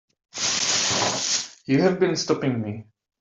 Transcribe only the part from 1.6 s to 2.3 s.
You have been